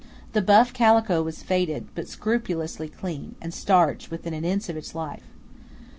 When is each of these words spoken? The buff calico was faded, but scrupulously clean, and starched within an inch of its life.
The 0.33 0.41
buff 0.41 0.73
calico 0.73 1.21
was 1.21 1.43
faded, 1.43 1.85
but 1.93 2.07
scrupulously 2.07 2.87
clean, 2.89 3.35
and 3.39 3.53
starched 3.53 4.09
within 4.09 4.33
an 4.33 4.43
inch 4.43 4.67
of 4.67 4.75
its 4.75 4.95
life. 4.95 5.27